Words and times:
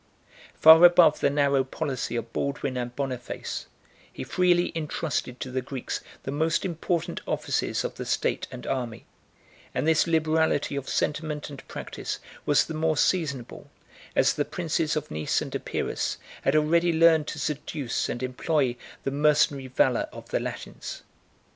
Far 0.55 0.83
above 0.83 1.19
the 1.19 1.29
narrow 1.29 1.63
policy 1.63 2.15
of 2.15 2.33
Baldwin 2.33 2.75
and 2.75 2.95
Boniface, 2.95 3.67
he 4.11 4.23
freely 4.23 4.71
intrusted 4.73 5.39
to 5.41 5.51
the 5.51 5.61
Greeks 5.61 6.01
the 6.23 6.31
most 6.31 6.65
important 6.65 7.21
offices 7.27 7.83
of 7.83 7.93
the 7.97 8.05
state 8.07 8.47
and 8.51 8.65
army; 8.65 9.05
and 9.75 9.87
this 9.87 10.07
liberality 10.07 10.75
of 10.75 10.89
sentiment 10.89 11.51
and 11.51 11.67
practice 11.67 12.17
was 12.47 12.65
the 12.65 12.73
more 12.73 12.97
seasonable, 12.97 13.69
as 14.15 14.33
the 14.33 14.43
princes 14.43 14.95
of 14.95 15.11
Nice 15.11 15.39
and 15.39 15.55
Epirus 15.55 16.17
had 16.41 16.55
already 16.55 16.91
learned 16.91 17.27
to 17.27 17.37
seduce 17.37 18.09
and 18.09 18.23
employ 18.23 18.75
the 19.03 19.11
mercenary 19.11 19.67
valor 19.67 20.09
of 20.11 20.29
the 20.29 20.39
Latins. 20.39 21.03